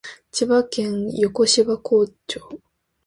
[0.31, 2.41] 千葉県横芝光町